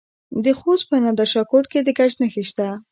د 0.43 0.45
خوست 0.59 0.85
په 0.89 0.95
نادر 1.03 1.27
شاه 1.33 1.47
کوټ 1.51 1.65
کې 1.71 1.79
د 1.83 1.89
ګچ 1.97 2.11
نښې 2.21 2.43
شته. 2.49 2.67